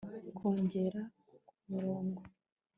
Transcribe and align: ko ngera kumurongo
ko 0.37 0.47
ngera 0.61 1.01
kumurongo 1.65 2.21